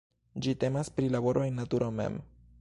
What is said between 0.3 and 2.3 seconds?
Ĝi temas pri laboro en naturo mem.